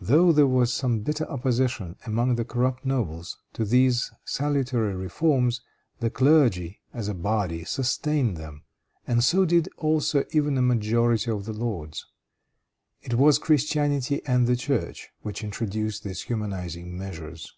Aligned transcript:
Though 0.00 0.32
there 0.32 0.48
was 0.48 0.72
some 0.72 0.98
bitter 1.02 1.24
opposition 1.30 1.94
among 2.04 2.34
the 2.34 2.44
corrupt 2.44 2.84
nobles 2.84 3.38
to 3.52 3.64
these 3.64 4.10
salutary 4.24 4.96
reforms, 4.96 5.60
the 6.00 6.10
clergy, 6.10 6.80
as 6.92 7.06
a 7.06 7.14
body, 7.14 7.62
sustained 7.62 8.36
them, 8.36 8.64
and 9.06 9.22
so 9.22 9.44
did 9.44 9.68
also 9.78 10.24
even 10.32 10.58
a 10.58 10.60
majority 10.62 11.30
of 11.30 11.44
the 11.44 11.52
lords. 11.52 12.04
It 13.00 13.14
was 13.14 13.38
Christianity 13.38 14.20
and 14.26 14.48
the 14.48 14.56
church 14.56 15.10
which 15.22 15.44
introduced 15.44 16.02
these 16.02 16.22
humanizing 16.24 16.98
measures. 16.98 17.54